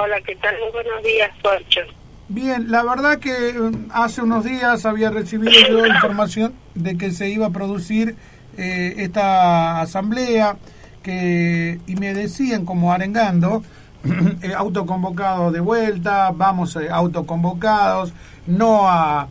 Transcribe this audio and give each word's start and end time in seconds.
Hola, 0.00 0.20
¿qué 0.20 0.36
tal? 0.36 0.54
Muy 0.60 0.70
buenos 0.70 1.02
días, 1.02 1.28
Porcho. 1.42 1.80
Bien, 2.28 2.70
la 2.70 2.84
verdad 2.84 3.18
que 3.18 3.52
mm, 3.52 3.88
hace 3.90 4.22
unos 4.22 4.44
días 4.44 4.86
había 4.86 5.10
recibido 5.10 5.50
yo 5.68 5.84
información 5.92 6.54
de 6.76 6.96
que 6.96 7.10
se 7.10 7.28
iba 7.28 7.46
a 7.46 7.50
producir 7.50 8.14
eh, 8.56 8.94
esta 8.98 9.80
asamblea 9.80 10.56
que 11.02 11.80
y 11.88 11.96
me 11.96 12.14
decían 12.14 12.64
como 12.64 12.92
arengando 12.92 13.64
eh, 14.42 14.54
autoconvocados 14.56 15.52
de 15.52 15.58
vuelta, 15.58 16.30
vamos 16.32 16.76
eh, 16.76 16.88
autoconvocados, 16.88 18.12
no 18.46 18.88
a, 18.88 19.26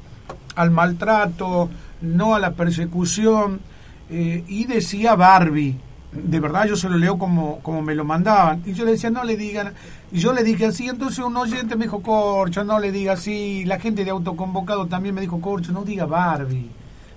al 0.58 0.72
maltrato, 0.72 1.70
no 2.02 2.36
a 2.36 2.40
la 2.40 2.52
persecución 2.52 3.62
eh, 4.10 4.44
y 4.46 4.66
decía 4.66 5.16
Barbie 5.16 5.78
de 6.12 6.40
verdad 6.40 6.66
yo 6.66 6.76
se 6.76 6.90
lo 6.90 6.98
leo 6.98 7.18
como, 7.18 7.60
como 7.62 7.82
me 7.82 7.96
lo 7.96 8.06
mandaban. 8.06 8.64
Y 8.66 8.74
yo 8.74 8.86
le 8.86 8.92
decía, 8.92 9.10
no 9.10 9.24
le 9.24 9.36
digan. 9.36 9.74
Y 10.12 10.20
yo 10.20 10.34
le 10.34 10.44
dije 10.44 10.68
así, 10.68 10.88
entonces 10.88 11.20
un 11.20 11.36
oyente 11.36 11.76
me 11.76 11.86
dijo, 11.86 12.02
Corcho, 12.02 12.64
no 12.64 12.80
le 12.80 12.92
diga 12.92 13.14
así. 13.14 13.66
La 13.66 13.80
gente 13.80 14.06
de 14.06 14.12
autoconvocado 14.12 14.88
también 14.88 15.16
me 15.16 15.22
dijo, 15.22 15.42
Corcho, 15.42 15.72
no 15.72 15.84
diga 15.84 16.06
Barbie. 16.06 16.70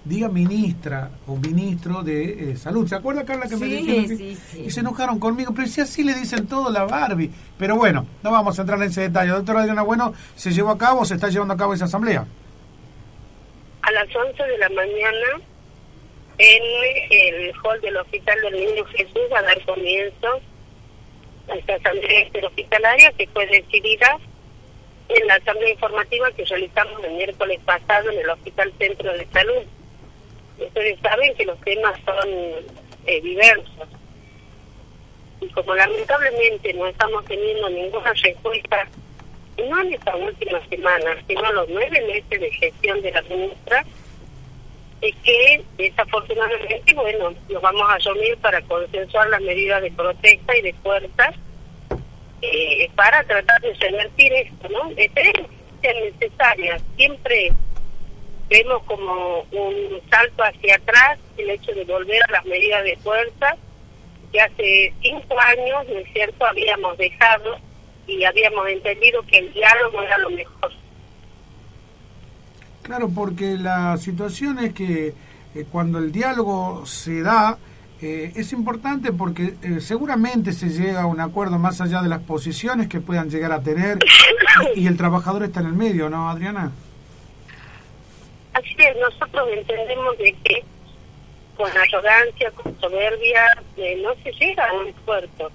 Diga 0.02 0.28
ministra 0.28 1.10
o 1.26 1.36
ministro 1.36 2.02
de 2.02 2.52
eh, 2.52 2.56
salud. 2.56 2.88
¿Se 2.88 2.94
acuerda, 2.94 3.24
Carla, 3.24 3.46
que 3.46 3.56
me 3.56 3.66
dijeron? 3.66 4.08
Sí, 4.08 4.34
sí. 4.34 4.62
Y 4.66 4.70
se 4.70 4.80
enojaron 4.80 5.20
conmigo. 5.20 5.52
Pero 5.54 5.68
si 5.68 5.82
así 5.82 6.02
le 6.02 6.14
dicen 6.14 6.46
todo 6.46 6.70
la 6.70 6.84
Barbie. 6.84 7.30
Pero 7.58 7.76
bueno, 7.76 8.06
no 8.22 8.30
vamos 8.30 8.58
a 8.58 8.62
entrar 8.62 8.80
en 8.82 8.88
ese 8.88 9.02
detalle. 9.02 9.30
Doctora 9.30 9.60
Adriana 9.60 9.82
Bueno, 9.82 10.14
¿se 10.34 10.52
llevó 10.52 10.70
a 10.70 10.78
cabo, 10.78 11.04
se 11.04 11.14
está 11.14 11.28
llevando 11.28 11.54
a 11.54 11.56
cabo 11.56 11.74
esa 11.74 11.84
asamblea? 11.84 12.26
A 13.82 13.92
las 13.92 14.16
11 14.16 14.42
de 14.42 14.58
la 14.58 14.68
mañana 14.70 15.49
en 16.40 16.64
el 17.10 17.52
hall 17.62 17.80
del 17.82 17.98
Hospital 17.98 18.40
del 18.40 18.54
Niño 18.54 18.84
Jesús 18.86 19.30
a 19.36 19.42
dar 19.42 19.60
comienzo 19.66 20.40
a 21.48 21.54
esta 21.54 21.74
asamblea 21.74 22.20
interhospitalaria 22.22 23.12
que 23.12 23.26
fue 23.28 23.46
decidida 23.46 24.16
en 25.10 25.26
la 25.26 25.34
asamblea 25.34 25.70
informativa 25.70 26.30
que 26.32 26.44
realizamos 26.46 27.04
el 27.04 27.12
miércoles 27.12 27.60
pasado 27.66 28.10
en 28.10 28.20
el 28.20 28.30
Hospital 28.30 28.72
Centro 28.78 29.12
de 29.12 29.26
Salud. 29.26 29.62
Ustedes 30.58 30.98
saben 31.00 31.34
que 31.34 31.44
los 31.44 31.60
temas 31.60 32.00
son 32.06 32.28
eh, 33.06 33.20
diversos. 33.20 33.88
Y 35.42 35.48
como 35.48 35.74
lamentablemente 35.74 36.72
no 36.72 36.86
estamos 36.86 37.22
teniendo 37.26 37.68
ninguna 37.68 38.14
respuesta, 38.14 38.88
no 39.58 39.82
en 39.82 39.92
esta 39.92 40.16
última 40.16 40.66
semana, 40.68 41.16
sino 41.26 41.52
los 41.52 41.68
nueve 41.68 42.00
meses 42.06 42.40
de 42.40 42.50
gestión 42.52 43.02
de 43.02 43.12
la 43.12 43.22
ministra, 43.22 43.84
es 45.00 45.14
que 45.22 45.64
desafortunadamente, 45.78 46.94
bueno, 46.94 47.34
nos 47.48 47.62
vamos 47.62 47.82
a 47.88 47.94
asumir 47.94 48.36
para 48.38 48.60
consensuar 48.62 49.28
las 49.28 49.40
medidas 49.40 49.82
de 49.82 49.90
protesta 49.92 50.56
y 50.56 50.62
de 50.62 50.72
fuerza 50.74 51.32
eh, 52.42 52.90
para 52.94 53.22
tratar 53.24 53.60
de 53.62 53.72
revertir 53.74 54.32
esto, 54.32 54.68
¿no? 54.68 54.90
Esperemos 54.96 55.48
que 55.50 55.92
sean 55.92 56.04
necesarias. 56.04 56.82
Siempre 56.96 57.52
vemos 58.48 58.82
como 58.84 59.46
un 59.52 60.00
salto 60.10 60.42
hacia 60.42 60.76
atrás 60.76 61.18
el 61.38 61.50
hecho 61.50 61.72
de 61.72 61.84
volver 61.84 62.20
a 62.28 62.32
las 62.32 62.44
medidas 62.44 62.84
de 62.84 62.96
fuerza 62.96 63.56
que 64.32 64.40
hace 64.40 64.92
cinco 65.02 65.38
años, 65.40 65.88
¿no 65.88 65.98
es 65.98 66.12
cierto?, 66.12 66.44
habíamos 66.44 66.96
dejado 66.98 67.58
y 68.06 68.24
habíamos 68.24 68.68
entendido 68.68 69.22
que 69.22 69.38
el 69.38 69.52
diálogo 69.52 70.02
era 70.02 70.18
lo 70.18 70.30
mejor. 70.30 70.59
Claro, 72.90 73.08
porque 73.14 73.56
la 73.56 73.96
situación 73.98 74.58
es 74.58 74.74
que 74.74 75.14
eh, 75.54 75.64
cuando 75.70 75.98
el 75.98 76.10
diálogo 76.10 76.84
se 76.86 77.22
da, 77.22 77.56
eh, 78.02 78.32
es 78.34 78.52
importante 78.52 79.12
porque 79.12 79.54
eh, 79.62 79.80
seguramente 79.80 80.52
se 80.52 80.70
llega 80.70 81.02
a 81.02 81.06
un 81.06 81.20
acuerdo 81.20 81.56
más 81.56 81.80
allá 81.80 82.02
de 82.02 82.08
las 82.08 82.20
posiciones 82.22 82.88
que 82.88 83.00
puedan 83.00 83.30
llegar 83.30 83.52
a 83.52 83.62
tener 83.62 83.98
y, 84.74 84.88
el 84.88 84.96
trabajador 84.96 85.44
está 85.44 85.60
en 85.60 85.66
el 85.66 85.74
medio, 85.74 86.10
¿no, 86.10 86.28
Adriana? 86.28 86.72
Así 88.54 88.74
es, 88.78 88.96
nosotros 88.96 89.48
entendemos 89.52 90.18
de 90.18 90.32
que 90.42 90.64
con 91.56 91.70
arrogancia, 91.70 92.50
con 92.50 92.76
soberbia, 92.80 93.44
no 94.02 94.14
se 94.24 94.32
llega 94.32 94.68
a 94.68 94.72
un 94.72 94.92
puerto. 95.04 95.48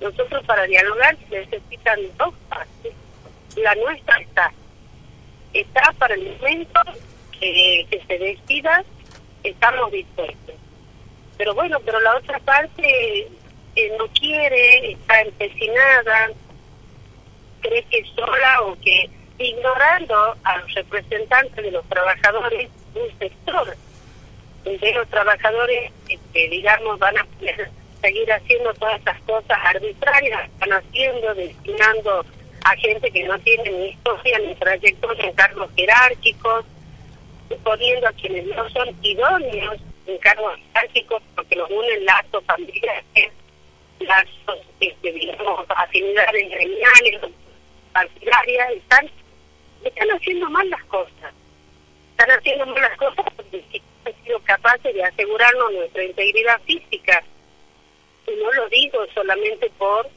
Nosotros 0.00 0.44
para 0.44 0.62
dialogar 0.62 1.18
necesitan 1.32 1.98
dos 2.16 2.32
partes. 2.48 2.92
La 3.56 3.74
nuestra 3.74 4.18
está 4.20 4.52
está 5.60 5.92
para 5.98 6.14
el 6.14 6.36
momento 6.36 6.80
que, 7.38 7.86
se 8.06 8.18
decida, 8.18 8.84
estamos 9.42 9.90
dispuestos. 9.92 10.54
Pero 11.36 11.54
bueno, 11.54 11.78
pero 11.84 12.00
la 12.00 12.16
otra 12.16 12.38
parte 12.40 13.28
eh, 13.76 13.96
no 13.98 14.06
quiere, 14.08 14.92
está 14.92 15.20
empecinada, 15.20 16.30
cree 17.60 17.82
que 17.84 18.04
sola 18.14 18.62
o 18.62 18.76
que 18.80 19.10
ignorando 19.38 20.36
a 20.44 20.58
los 20.58 20.74
representantes 20.74 21.64
de 21.64 21.70
los 21.70 21.84
trabajadores 21.88 22.70
de 22.94 23.02
un 23.02 23.18
sector, 23.18 23.76
de 24.64 24.92
los 24.94 25.08
trabajadores 25.08 25.92
que 26.32 26.48
digamos 26.48 26.98
van 26.98 27.18
a 27.18 27.26
seguir 28.00 28.32
haciendo 28.32 28.72
todas 28.74 28.98
estas 28.98 29.20
cosas 29.22 29.58
arbitrarias, 29.62 30.48
están 30.48 30.72
haciendo, 30.72 31.34
destinando 31.34 32.24
a 32.66 32.76
gente 32.78 33.12
que 33.12 33.22
no 33.22 33.38
tiene 33.38 33.70
ni 33.70 33.88
historia 33.90 34.40
ni 34.40 34.52
trayectoria 34.56 35.26
en 35.26 35.32
cargos 35.34 35.70
jerárquicos, 35.76 36.64
poniendo 37.62 38.08
a 38.08 38.12
quienes 38.12 38.44
no 38.46 38.68
son 38.70 38.88
idóneos 39.02 39.76
en 40.08 40.18
cargos 40.18 40.58
jerárquicos 40.58 41.22
porque 41.36 41.54
los 41.54 41.70
unen 41.70 42.04
lazos 42.04 42.42
familiares, 42.44 43.32
lazos, 44.00 44.58
este, 44.80 45.12
digamos, 45.12 45.64
afinidades 45.68 46.50
gremiales, 46.50 47.20
partidarias, 47.92 48.72
están, 48.72 49.10
están 49.84 50.10
haciendo 50.10 50.50
mal 50.50 50.68
las 50.68 50.84
cosas. 50.86 51.32
Están 52.10 52.30
haciendo 52.36 52.66
mal 52.66 52.82
las 52.82 52.98
cosas 52.98 53.26
porque 53.36 53.62
han 54.06 54.24
sido 54.24 54.40
capaces 54.40 54.92
de 54.92 55.04
asegurarnos 55.04 55.72
nuestra 55.72 56.02
integridad 56.02 56.60
física. 56.62 57.22
Y 58.26 58.34
no 58.42 58.52
lo 58.54 58.68
digo 58.70 59.06
solamente 59.14 59.70
por 59.78 60.10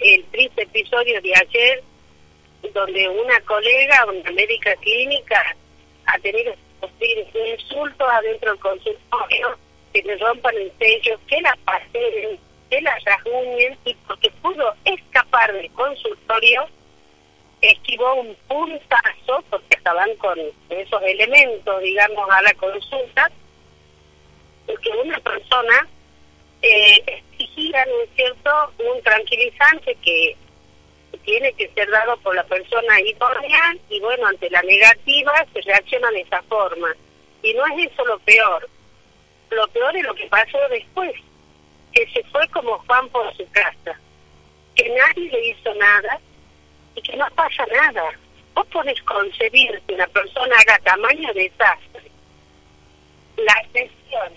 el 0.00 0.24
triste 0.26 0.62
episodio 0.62 1.20
de 1.20 1.32
ayer, 1.34 1.82
donde 2.72 3.08
una 3.08 3.40
colega, 3.42 4.06
una 4.06 4.30
médica 4.32 4.74
clínica, 4.76 5.56
ha 6.06 6.18
tenido 6.18 6.54
insultos 7.34 8.08
adentro 8.10 8.52
del 8.52 8.60
consultorio, 8.60 9.58
que 9.92 10.02
le 10.02 10.16
rompan 10.16 10.56
el 10.56 10.72
sello, 10.78 11.18
que 11.26 11.40
la 11.40 11.56
pasen, 11.64 12.38
que 12.70 12.80
la 12.80 12.98
rasguñen, 13.04 13.78
y 13.84 13.94
porque 14.06 14.30
pudo 14.42 14.74
escapar 14.84 15.52
del 15.52 15.70
consultorio, 15.72 16.66
esquivó 17.60 18.14
un 18.14 18.36
puntazo, 18.46 19.42
porque 19.50 19.76
estaban 19.76 20.14
con 20.16 20.38
esos 20.70 21.02
elementos, 21.02 21.82
digamos, 21.82 22.30
a 22.30 22.42
la 22.42 22.54
consulta, 22.54 23.30
porque 24.66 24.90
una 24.90 25.18
persona 25.20 25.88
eh, 26.62 27.22
exigía, 27.32 27.84
¿no 27.86 28.02
es 28.02 28.10
cierto?, 28.14 28.50
un 28.78 29.02
tranquilizante 29.02 29.94
que 29.96 30.36
tiene 31.24 31.52
que 31.52 31.68
ser 31.74 31.90
dado 31.90 32.16
por 32.18 32.34
la 32.34 32.44
persona 32.44 33.00
idónea 33.00 33.76
y 33.88 34.00
bueno, 34.00 34.26
ante 34.26 34.50
la 34.50 34.62
negativa 34.62 35.32
se 35.52 35.60
reacciona 35.62 36.10
de 36.10 36.20
esa 36.22 36.42
forma. 36.42 36.88
Y 37.42 37.54
no 37.54 37.64
es 37.66 37.92
eso 37.92 38.04
lo 38.04 38.18
peor. 38.20 38.68
Lo 39.50 39.68
peor 39.68 39.96
es 39.96 40.04
lo 40.04 40.14
que 40.14 40.26
pasó 40.26 40.58
después, 40.70 41.12
que 41.92 42.06
se 42.10 42.22
fue 42.24 42.46
como 42.48 42.78
Juan 42.78 43.08
por 43.10 43.34
su 43.36 43.46
casa, 43.50 43.98
que 44.74 44.88
nadie 44.88 45.30
le 45.30 45.48
hizo 45.48 45.74
nada 45.74 46.18
y 46.94 47.02
que 47.02 47.16
no 47.16 47.26
pasa 47.34 47.64
nada. 47.72 48.10
Vos 48.54 48.66
podés 48.68 49.00
concebir 49.02 49.80
que 49.86 49.94
una 49.94 50.06
persona 50.08 50.56
haga 50.58 50.78
tamaño 50.80 51.32
desastre, 51.32 52.10
la 53.36 53.54
excepción, 53.60 54.32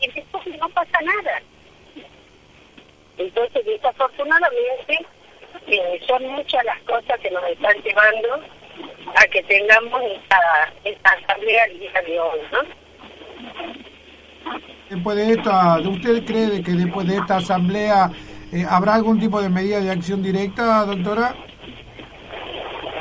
y 0.00 0.10
después 0.10 0.46
no 0.58 0.68
pasa 0.70 1.00
nada. 1.02 1.42
Entonces, 3.20 3.66
desafortunadamente, 3.66 5.06
eh, 5.66 6.00
son 6.06 6.26
muchas 6.28 6.64
las 6.64 6.80
cosas 6.84 7.20
que 7.20 7.30
nos 7.30 7.44
están 7.50 7.76
llevando 7.82 8.28
a 9.14 9.26
que 9.26 9.42
tengamos 9.42 10.00
esta, 10.04 10.72
esta 10.84 11.10
asamblea 11.10 11.64
el 11.66 11.80
día 11.80 12.02
de 12.06 12.18
hoy, 12.18 12.40
¿no? 12.50 12.60
Después 14.88 15.16
de 15.18 15.32
esta, 15.32 15.78
¿usted 15.80 16.24
cree 16.24 16.62
que 16.62 16.72
después 16.72 17.06
de 17.06 17.16
esta 17.18 17.36
asamblea 17.36 18.10
eh, 18.52 18.64
habrá 18.68 18.94
algún 18.94 19.20
tipo 19.20 19.42
de 19.42 19.50
medida 19.50 19.80
de 19.80 19.90
acción 19.90 20.22
directa, 20.22 20.86
doctora? 20.86 21.34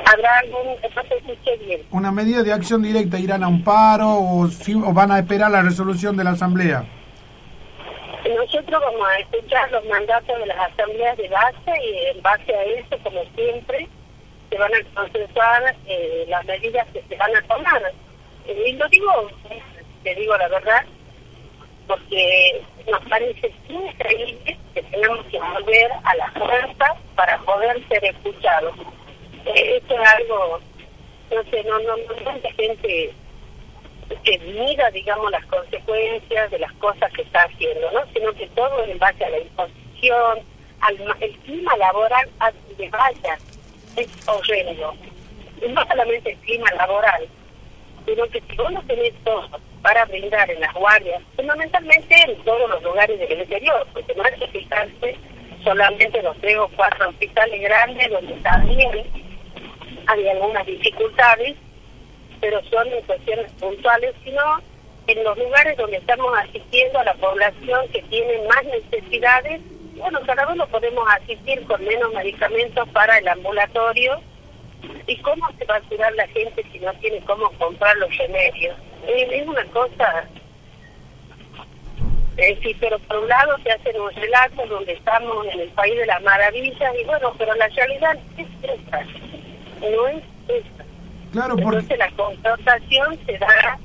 ¿Habrá 0.06 0.39
algún, 0.39 0.75
bien? 1.65 1.81
¿Una 1.92 2.12
medida 2.12 2.44
de 2.44 2.51
acción 2.51 2.83
directa 2.83 3.18
irán 3.18 3.44
a 3.44 3.48
un 3.48 3.63
paro 3.63 4.10
o, 4.10 4.44
o 4.44 4.94
van 4.94 5.12
a 5.12 5.19
esperar 5.19 5.50
la 5.50 5.62
resolución 5.62 6.18
de 6.18 6.25
la 6.25 6.31
asamblea? 6.31 6.99
Nosotros 8.35 8.79
vamos 8.79 9.07
a 9.07 9.19
escuchar 9.19 9.71
los 9.71 9.83
mandatos 9.85 10.37
de 10.37 10.45
las 10.45 10.71
asambleas 10.71 11.17
de 11.17 11.29
base 11.29 11.73
y 11.83 12.05
en 12.15 12.21
base 12.21 12.53
a 12.53 12.63
eso, 12.63 12.97
como 13.01 13.23
siempre, 13.35 13.87
se 14.51 14.57
van 14.57 14.71
a 14.71 14.83
consensuar 14.93 15.75
eh, 15.87 16.25
las 16.27 16.45
medidas 16.45 16.87
que 16.93 17.01
se 17.09 17.15
van 17.15 17.35
a 17.35 17.41
tomar. 17.41 17.81
Eh, 18.45 18.63
y 18.67 18.73
lo 18.73 18.87
digo, 18.89 19.31
te 20.03 20.13
digo 20.13 20.37
la 20.37 20.47
verdad, 20.47 20.85
porque 21.87 22.61
nos 22.87 23.03
parece 23.05 23.51
increíble 23.67 24.59
que 24.75 24.83
tenemos 24.83 25.25
que 25.25 25.39
volver 25.39 25.91
a 26.03 26.15
la 26.15 26.31
fuerza 26.31 26.95
para 27.15 27.35
poder 27.39 27.83
ser 27.87 28.05
escuchados. 28.05 28.75
Eh, 29.45 29.77
esto 29.77 29.99
es 29.99 30.07
algo, 30.07 30.59
no 31.31 31.43
sé, 31.49 31.63
no, 31.63 31.79
no, 31.79 31.97
no 31.97 32.29
hay 32.29 32.53
gente 32.53 33.11
que 34.29 34.37
mira, 34.39 34.91
digamos, 34.91 35.31
las 35.31 35.43
consecuencias 35.45 36.51
de 36.51 36.59
las 36.59 36.71
cosas 36.73 37.11
que 37.13 37.23
está 37.23 37.41
haciendo, 37.41 37.91
¿no? 37.91 38.01
Sino 38.13 38.31
que 38.33 38.45
todo 38.49 38.83
en 38.85 38.99
base 38.99 39.25
a 39.25 39.29
la 39.29 39.39
imposición, 39.39 40.39
al 40.81 41.15
el 41.19 41.35
clima 41.39 41.75
laboral 41.77 42.29
donde 42.39 42.89
vaya 42.89 43.37
es 43.95 44.07
horrendo. 44.27 44.93
Y 45.65 45.69
no 45.69 45.83
solamente 45.87 46.31
el 46.31 46.37
clima 46.37 46.69
laboral, 46.75 47.27
sino 48.05 48.27
que 48.27 48.41
si 48.41 48.55
vos 48.55 48.71
no 48.71 48.81
tenés 48.83 49.13
todo 49.23 49.49
para 49.81 50.05
brindar 50.05 50.49
en 50.51 50.61
las 50.61 50.73
guardias, 50.75 51.23
fundamentalmente 51.35 52.15
en 52.27 52.35
todos 52.43 52.69
los 52.69 52.83
lugares 52.83 53.17
del 53.17 53.39
interior, 53.39 53.87
porque 53.93 54.13
no 54.13 54.23
hay 54.23 54.39
que 54.39 54.47
fijarse 54.47 55.17
solamente 55.63 56.21
los 56.21 56.37
tres 56.37 56.57
o 56.57 56.69
cuatro 56.75 57.09
hospitales 57.09 57.61
grandes 57.61 58.09
donde 58.11 58.33
también 58.35 59.07
hay 60.05 60.29
algunas 60.29 60.65
dificultades, 60.67 61.57
pero 62.41 62.62
son 62.65 62.88
en 62.88 63.01
cuestiones 63.03 63.51
puntuales, 63.53 64.13
sino 64.24 64.41
en 65.07 65.24
los 65.24 65.38
lugares 65.38 65.77
donde 65.77 65.97
estamos 65.97 66.38
asistiendo 66.38 67.00
a 67.00 67.03
la 67.03 67.13
población 67.15 67.88
que 67.91 68.01
tiene 68.03 68.47
más 68.47 68.63
necesidades, 68.65 69.62
bueno, 70.00 70.19
cada 70.25 70.47
uno 70.47 70.65
podemos 70.68 71.06
asistir 71.09 71.62
con 71.65 71.83
menos 71.83 72.13
medicamentos 72.13 72.88
para 72.89 73.18
el 73.18 73.27
ambulatorio. 73.27 74.21
¿Y 75.07 75.18
cómo 75.18 75.45
se 75.57 75.65
va 75.65 75.75
a 75.75 75.81
curar 75.81 76.13
la 76.13 76.27
gente 76.27 76.63
si 76.71 76.80
no 76.80 76.94
tiene 76.95 77.19
cómo 77.25 77.51
comprar 77.53 77.97
los 77.97 78.15
remedios? 78.18 78.77
Es, 79.07 79.47
una 79.47 79.63
cosa... 79.65 80.25
Eh, 82.38 82.57
sí, 82.63 82.74
pero 82.80 82.97
por 83.00 83.18
un 83.18 83.27
lado 83.27 83.57
se 83.63 83.71
hacen 83.71 84.00
un 84.00 84.12
relato 84.13 84.65
donde 84.68 84.94
estamos 84.94 85.45
en 85.47 85.59
el 85.59 85.69
país 85.69 85.97
de 85.97 86.06
las 86.06 86.21
maravillas 86.21 86.94
y 86.97 87.03
bueno, 87.03 87.33
pero 87.38 87.53
la 87.56 87.68
realidad 87.68 88.18
es 88.38 88.47
esa, 88.63 89.01
no 89.81 90.07
es 90.07 90.24
esa. 90.47 90.88
Claro, 91.31 91.55
Entonces 91.57 91.97
la 91.97 92.09
confrontación 92.11 93.19
se 93.25 93.37
da 93.37 93.79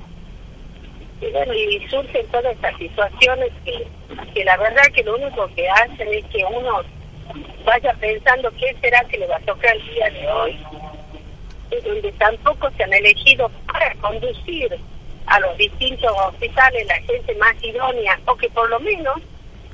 y 1.21 1.31
bueno, 1.31 1.53
y 1.53 1.87
surgen 1.87 2.27
todas 2.27 2.53
estas 2.53 2.77
situaciones 2.77 3.51
que, 3.63 3.87
que 4.33 4.43
la 4.43 4.57
verdad 4.57 4.83
que 4.93 5.03
lo 5.03 5.15
único 5.15 5.47
que 5.55 5.69
hacen 5.69 6.07
es 6.13 6.25
que 6.25 6.43
uno 6.43 6.81
vaya 7.63 7.93
pensando 7.99 8.51
qué 8.51 8.75
será 8.81 9.03
que 9.05 9.17
le 9.17 9.27
va 9.27 9.37
a 9.37 9.41
tocar 9.41 9.75
el 9.75 9.93
día 9.93 10.09
de 10.09 10.27
hoy, 10.29 10.59
donde 11.83 12.11
tampoco 12.13 12.69
se 12.71 12.83
han 12.83 12.93
elegido 12.93 13.49
para 13.71 13.93
conducir 13.95 14.77
a 15.27 15.39
los 15.39 15.57
distintos 15.57 16.11
hospitales 16.27 16.85
la 16.87 16.99
gente 17.01 17.33
más 17.35 17.55
idónea, 17.63 18.19
o 18.25 18.35
que 18.35 18.49
por 18.49 18.69
lo 18.69 18.79
menos 18.79 19.15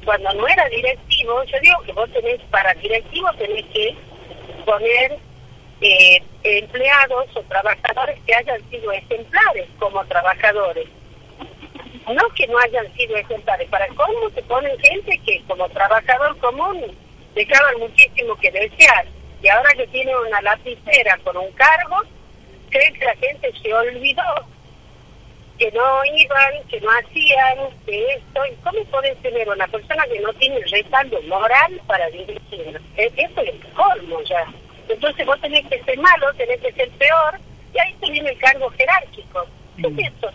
cuando 0.05 0.31
no 0.33 0.47
era 0.47 0.67
directivo, 0.69 1.43
yo 1.43 1.57
digo 1.61 1.81
que 1.85 1.93
vos 1.93 2.09
tenés, 2.11 2.39
para 2.49 2.73
directivo 2.75 3.29
tenés 3.37 3.65
que 3.65 3.95
poner 4.65 5.17
eh, 5.81 6.23
empleados 6.43 7.25
o 7.35 7.41
trabajadores 7.43 8.19
que 8.25 8.35
hayan 8.35 8.69
sido 8.69 8.91
ejemplares 8.91 9.67
como 9.79 10.05
trabajadores. 10.05 10.87
No 12.07 12.29
que 12.35 12.47
no 12.47 12.57
hayan 12.59 12.93
sido 12.95 13.15
ejemplares. 13.15 13.67
Para 13.69 13.87
cómo 13.89 14.29
se 14.33 14.41
ponen 14.43 14.77
gente 14.79 15.19
que 15.25 15.43
como 15.47 15.67
trabajador 15.69 16.37
común 16.37 16.95
dejaban 17.35 17.79
muchísimo 17.79 18.35
que 18.35 18.51
desear. 18.51 19.05
Y 19.41 19.47
ahora 19.47 19.71
que 19.75 19.87
tiene 19.87 20.15
una 20.15 20.41
lapicera 20.41 21.17
con 21.23 21.37
un 21.37 21.51
cargo, 21.53 22.01
creen 22.69 22.93
que 22.93 23.05
la 23.05 23.15
gente 23.15 23.51
se 23.61 23.73
olvidó 23.73 24.23
que 25.57 25.71
no 25.71 26.05
iban, 26.15 26.67
que 26.69 26.81
no 26.81 26.89
hacían 26.89 27.57
de 27.85 28.13
esto. 28.13 28.45
¿Y 28.45 28.55
cómo 28.63 28.83
pueden 28.85 29.15
tener 29.21 29.47
una 29.49 29.67
persona 29.67 30.05
que 30.05 30.19
no 30.19 30.33
tiene 30.33 30.59
respaldo 30.59 31.21
moral 31.23 31.81
para 31.87 32.07
dirigir? 32.09 32.81
Esto 32.97 33.41
es 33.41 33.53
colmo 33.75 34.21
ya. 34.23 34.45
Entonces 34.93 35.25
vos 35.25 35.39
tenés 35.41 35.65
que 35.67 35.81
ser 35.83 35.97
malo, 35.99 36.27
tenés 36.37 36.59
que 36.59 36.71
ser 36.73 36.89
peor, 36.91 37.39
y 37.73 37.79
ahí 37.79 37.95
te 37.99 38.11
viene 38.11 38.29
el 38.29 38.37
cargo 38.37 38.69
jerárquico. 38.71 39.45
¿Qué 39.77 39.87
es 39.87 39.93
mm. 39.93 39.99
eso? 39.99 40.31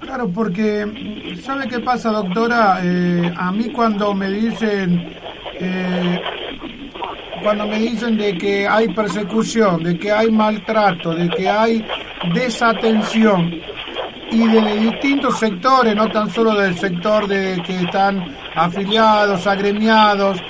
Claro, 0.00 0.30
porque, 0.34 1.36
¿sabe 1.42 1.68
qué 1.68 1.78
pasa, 1.80 2.10
doctora? 2.10 2.80
Eh, 2.82 3.32
a 3.36 3.52
mí 3.52 3.70
cuando 3.70 4.14
me 4.14 4.30
dicen, 4.30 5.14
eh, 5.54 6.20
cuando 7.42 7.66
me 7.66 7.78
dicen 7.78 8.16
de 8.16 8.36
que 8.38 8.66
hay 8.66 8.88
persecución, 8.88 9.82
de 9.82 9.98
que 9.98 10.10
hay 10.10 10.30
maltrato, 10.30 11.14
de 11.14 11.28
que 11.28 11.48
hay 11.48 11.84
desatención, 12.32 13.60
y 14.30 14.46
de 14.46 14.76
distintos 14.78 15.38
sectores, 15.38 15.94
no 15.94 16.08
tan 16.08 16.30
solo 16.30 16.54
del 16.54 16.76
sector 16.78 17.26
de 17.26 17.60
que 17.66 17.74
están 17.76 18.36
afiliados, 18.54 19.46
agremiados, 19.46 20.40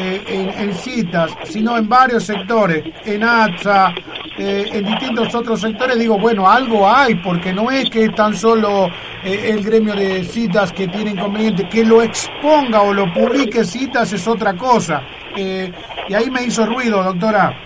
eh, 0.00 0.22
en, 0.56 0.72
citas, 0.74 1.36
sino 1.42 1.76
en 1.76 1.88
varios 1.88 2.24
sectores, 2.24 2.84
en 3.04 3.24
ATSA, 3.24 3.92
eh, 4.38 4.70
en 4.72 4.84
distintos 4.84 5.34
otros 5.34 5.60
sectores, 5.60 5.98
digo, 5.98 6.16
bueno, 6.16 6.48
algo 6.48 6.88
hay, 6.88 7.16
porque 7.16 7.52
no 7.52 7.68
es 7.68 7.90
que 7.90 8.04
es 8.04 8.14
tan 8.14 8.32
solo 8.36 8.86
eh, 9.24 9.50
el 9.50 9.64
gremio 9.64 9.96
de 9.96 10.22
citas 10.22 10.72
que 10.72 10.86
tiene 10.86 11.10
inconveniente, 11.10 11.68
que 11.68 11.84
lo 11.84 12.00
exponga 12.00 12.82
o 12.82 12.92
lo 12.92 13.12
publique 13.12 13.64
citas 13.64 14.12
es 14.12 14.28
otra 14.28 14.56
cosa. 14.56 15.02
y 15.36 16.14
ahí 16.14 16.30
me 16.30 16.44
hizo 16.44 16.64
ruido, 16.64 17.02
doctora. 17.02 17.58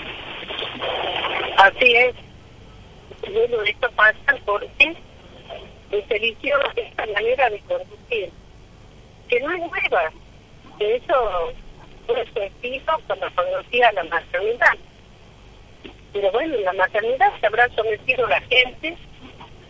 Así 1.59 1.93
es. 1.97 2.15
Bueno, 3.31 3.63
esto 3.63 3.91
pasa 3.95 4.35
porque 4.47 4.97
se 5.91 6.17
eligió 6.17 6.57
esta 6.77 7.05
manera 7.13 7.51
de 7.51 7.61
conducir, 7.61 8.31
que 9.29 9.41
no 9.41 9.53
es 9.53 9.59
nueva. 9.59 10.11
De 10.79 10.97
eso 10.97 11.53
su 12.15 13.03
cuando 13.07 13.35
conocía 13.35 13.93
la 13.93 14.05
maternidad. 14.05 14.77
Pero 16.13 16.31
bueno, 16.33 16.55
en 16.55 16.65
la 16.65 16.73
maternidad 16.75 17.33
se 17.41 17.47
habrá 17.47 17.69
sometido 17.71 18.27
la 18.27 18.41
gente 18.43 18.97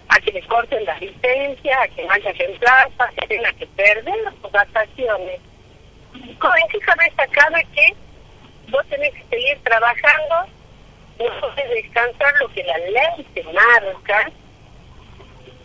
a 0.09 0.21
que 0.21 0.33
le 0.33 0.43
corten 0.43 0.85
las 0.85 1.00
licencias, 1.00 1.79
a 1.81 1.89
que 1.89 2.05
no 2.05 2.12
haya 2.12 2.33
reemplazo, 2.33 3.03
a 3.03 3.09
que 3.09 3.27
tenga 3.29 3.53
que 3.53 3.67
perder 3.67 4.17
las 4.25 4.53
vacaciones. 4.53 5.41
¿En 6.15 6.69
qué 6.69 6.79
cabeza 6.81 7.27
cabe 7.31 7.67
que 7.75 7.94
vos 8.71 8.85
tenés 8.89 9.12
que 9.15 9.25
seguir 9.31 9.59
trabajando, 9.62 10.47
no 11.19 11.41
podés 11.41 11.71
descansar 11.71 12.35
lo 12.41 12.49
que 12.49 12.65
la 12.65 12.79
ley 12.79 13.27
te 13.35 13.44
marca, 13.44 14.31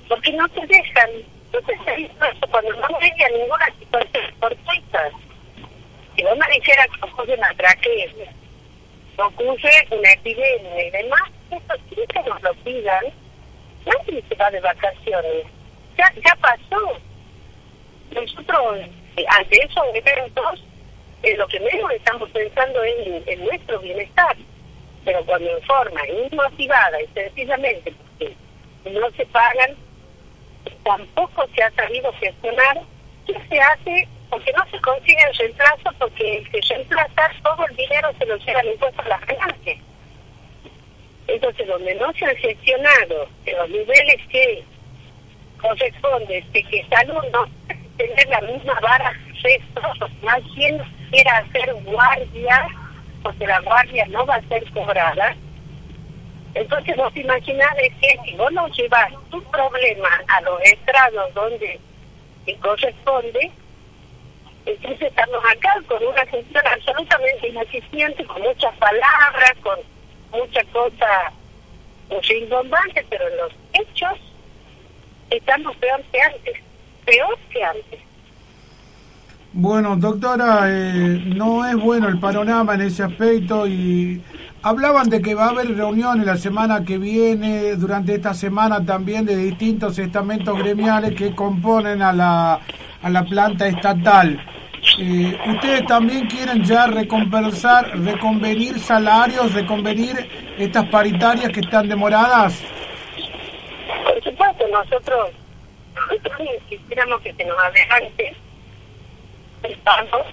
porque 0.08 0.34
no 0.34 0.48
te 0.50 0.66
dejan. 0.68 1.10
Entonces, 1.52 2.12
cuando 2.52 2.74
no 2.74 2.88
a 2.98 3.30
ninguna 3.30 3.66
situación 3.80 4.24
fortuita 6.18 6.18
si 6.18 6.24
vos 6.24 6.38
me 6.38 6.56
dijeras 6.56 6.88
que 6.88 7.06
ocurre 7.06 7.38
una 9.92 10.12
epidemia 10.12 10.88
y 10.88 10.92
demás, 10.92 11.22
eso 11.52 11.74
sí 11.90 12.02
que 12.08 12.30
nos 12.30 12.42
lo 12.42 12.54
pidan, 12.56 13.06
nadie 13.86 14.24
se 14.28 14.36
va 14.36 14.50
de 14.50 14.60
vacaciones. 14.60 15.46
Ya, 15.98 16.12
ya 16.16 16.36
pasó. 16.42 17.00
Nosotros, 18.12 18.80
eh, 19.16 19.26
ante 19.30 19.64
esos 19.64 19.86
eventos, 19.94 20.64
eh, 21.24 21.36
lo 21.38 21.48
que 21.48 21.60
menos 21.60 21.92
estamos 21.92 22.30
pensando 22.30 22.84
es 22.84 23.28
en, 23.28 23.46
nuestro 23.46 23.80
bienestar. 23.80 24.36
Pero 25.06 25.24
cuando 25.26 25.56
en 25.56 25.64
forma 25.64 26.02
inmotivada 26.08 27.02
y 27.02 27.08
sencillamente 27.08 27.92
porque 27.92 28.36
no 28.92 29.10
se 29.12 29.26
pagan, 29.28 29.76
tampoco 30.84 31.48
se 31.56 31.64
ha 31.64 31.72
sabido 31.72 32.12
gestionar 32.14 32.82
qué 33.26 33.36
se 33.50 33.60
hace 33.60 34.08
porque 34.38 34.54
no 34.54 34.64
se 34.70 34.80
consigue 34.82 35.18
el 35.28 35.36
reemplazo 35.36 35.92
porque 35.98 36.38
el 36.38 36.50
que 36.52 36.62
reemplaza 36.70 37.32
todo 37.42 37.66
el 37.68 37.76
dinero 37.76 38.10
se 38.20 38.26
lo 38.28 38.38
lleva 38.38 38.60
el 38.60 38.68
impuesto 38.74 39.02
a 39.02 39.08
las 39.08 39.26
ganancias. 39.26 39.80
Entonces, 41.26 41.68
donde 41.68 41.96
no 41.96 42.14
se 42.14 42.26
han 42.26 42.36
gestionado 42.36 43.28
los 43.48 43.70
niveles 43.70 44.28
que 44.30 44.64
corresponde 45.60 46.46
de 46.54 46.64
que 46.64 46.86
salud 46.88 47.24
no 47.34 47.48
tener 47.98 48.30
la 48.30 48.42
misma 48.42 48.80
vara 48.80 49.12
resto, 49.42 50.08
más 50.22 50.44
bien 50.54 50.80
quiera 51.10 51.38
hacer 51.38 51.74
guardia, 51.84 52.68
porque 53.24 53.48
la 53.48 53.60
guardia 53.62 54.06
no 54.10 54.24
va 54.28 54.36
a 54.36 54.48
ser 54.50 54.72
cobrada. 54.72 55.36
Entonces, 56.54 56.96
vos 56.96 57.16
imaginás 57.16 57.74
que 58.00 58.20
si 58.24 58.36
vos 58.36 58.52
no 58.52 58.68
llevas 58.68 59.12
tu 59.32 59.42
problema 59.46 60.10
a 60.28 60.42
los 60.42 60.62
estrados 60.62 61.34
donde 61.34 61.80
corresponde, 62.62 63.52
entonces 64.68 65.02
estamos 65.04 65.40
acá 65.50 65.82
con 65.88 66.04
una 66.04 66.26
gestión 66.26 66.64
absolutamente 66.68 67.48
ineficiente, 67.48 68.26
con 68.26 68.42
muchas 68.42 68.76
palabras, 68.78 69.54
con 69.64 69.80
mucha 70.32 70.64
cosa 70.66 71.32
rimbombante, 72.28 73.06
pero 73.10 73.28
en 73.28 73.38
los 73.38 73.52
hechos 73.74 74.20
estamos 75.30 75.76
peor 75.78 76.02
que 76.12 76.22
antes, 76.22 76.58
peor 77.06 77.38
que 77.50 77.64
antes. 77.64 78.00
Bueno, 79.54 79.96
doctora, 79.96 80.66
eh, 80.68 81.24
no 81.26 81.66
es 81.66 81.76
bueno 81.76 82.10
el 82.10 82.20
panorama 82.20 82.76
en 82.76 82.82
ese 82.82 83.04
aspecto 83.04 83.66
y 83.66 84.22
hablaban 84.62 85.10
de 85.10 85.22
que 85.22 85.34
va 85.34 85.46
a 85.46 85.50
haber 85.50 85.76
reuniones 85.76 86.26
la 86.26 86.38
semana 86.38 86.84
que 86.84 86.98
viene, 86.98 87.76
durante 87.76 88.16
esta 88.16 88.34
semana 88.34 88.86
también 88.86 89.26
de 89.26 89.36
distintos 89.36 89.98
estamentos 89.98 90.58
gremiales 90.60 91.16
que 91.16 91.34
componen 91.34 92.02
a 92.02 92.12
la, 92.12 92.60
a 93.02 93.10
la 93.10 93.24
planta 93.24 93.68
estatal. 93.68 94.40
Eh, 94.98 95.38
ustedes 95.48 95.86
también 95.86 96.26
quieren 96.28 96.64
ya 96.64 96.88
recompensar, 96.88 97.98
reconvenir 98.00 98.80
salarios, 98.80 99.54
reconvenir 99.54 100.16
estas 100.58 100.88
paritarias 100.90 101.52
que 101.52 101.60
están 101.60 101.88
demoradas. 101.88 102.64
Por 104.06 104.24
supuesto, 104.24 104.68
nosotros 104.70 105.30
quisiéramos 106.70 107.22
que 107.22 107.34
se 107.34 107.46
nos 107.46 107.58
adelante 107.60 108.36
el 109.64 109.78
pago, 109.80 110.24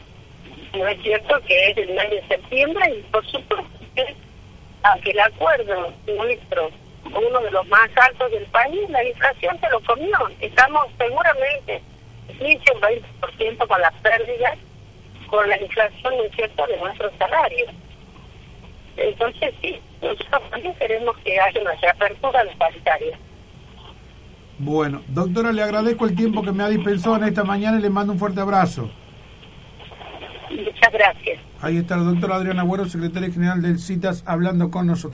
no 0.73 0.89
es 0.89 1.03
cierto 1.03 1.41
que 1.47 1.71
es 1.71 1.77
el 1.77 1.95
mes 1.95 2.11
de 2.11 2.27
septiembre 2.29 2.95
y 2.99 3.03
por 3.11 3.25
supuesto 3.27 3.65
que 3.95 5.11
el 5.11 5.21
acuerdo 5.21 5.93
nuestro 6.07 6.71
uno 7.05 7.41
de 7.41 7.51
los 7.51 7.67
más 7.69 7.91
altos 7.97 8.31
del 8.31 8.45
país, 8.47 8.89
la 8.91 9.05
inflación 9.05 9.59
se 9.61 9.69
lo 9.71 9.81
comió. 9.81 10.19
Estamos 10.41 10.87
seguramente 10.99 11.83
15 12.29 12.65
o 12.73 12.81
20% 12.81 13.67
con 13.67 13.81
las 13.81 13.95
pérdidas, 13.95 14.59
con 15.29 15.49
la 15.49 15.61
inflación, 15.61 16.17
¿no 16.17 16.25
es 16.25 16.35
cierto?, 16.35 16.67
de 16.67 16.77
nuestros 16.79 17.13
salarios. 17.19 17.71
Entonces, 18.97 19.55
sí, 19.61 19.81
nosotros 20.01 20.51
también 20.51 20.75
queremos 20.77 21.17
que 21.19 21.41
haya 21.41 21.61
una 21.61 21.75
reapertura 21.75 22.45
de 22.45 22.51
paritaria. 22.57 23.19
Bueno, 24.59 25.03
doctora, 25.09 25.53
le 25.53 25.63
agradezco 25.63 26.07
el 26.07 26.15
tiempo 26.15 26.43
que 26.43 26.53
me 26.53 26.63
ha 26.63 26.69
dispensado 26.69 27.17
en 27.17 27.25
esta 27.25 27.43
mañana 27.43 27.79
y 27.79 27.83
le 27.83 27.91
mando 27.91 28.13
un 28.13 28.19
fuerte 28.19 28.41
abrazo. 28.41 28.89
Muchas 30.51 30.93
gracias. 30.93 31.41
Ahí 31.61 31.79
está 31.79 31.97
la 31.97 32.05
doctora 32.05 32.37
Adriana 32.37 32.63
Agüero, 32.63 32.85
secretaria 32.85 33.33
general 33.33 33.63
del 33.63 33.79
CITAS, 33.79 34.23
hablando 34.27 34.71
con 34.71 34.87
nosotros. 34.87 35.03